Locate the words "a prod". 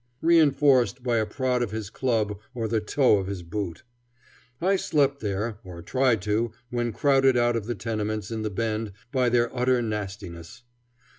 1.17-1.61